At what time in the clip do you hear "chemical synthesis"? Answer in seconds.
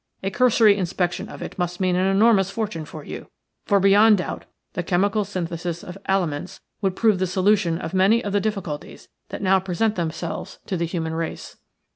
4.81-5.83